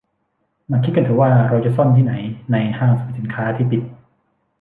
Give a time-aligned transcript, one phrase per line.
[0.69, 2.13] มาคิดกันเถอะว่าเราจะซ่อนที่ไหน
[2.51, 3.81] ในห้างสรรพสินค้าที่ปิด